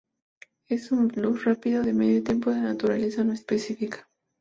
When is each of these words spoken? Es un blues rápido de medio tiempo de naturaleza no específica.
Es 0.67 0.91
un 0.91 1.09
blues 1.09 1.45
rápido 1.45 1.83
de 1.83 1.93
medio 1.93 2.23
tiempo 2.23 2.49
de 2.49 2.59
naturaleza 2.61 3.23
no 3.23 3.33
específica. 3.33 4.09